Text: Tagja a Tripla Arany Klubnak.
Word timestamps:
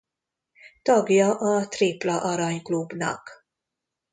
Tagja 0.83 1.29
a 1.37 1.67
Tripla 1.67 2.19
Arany 2.21 2.61
Klubnak. 2.63 3.45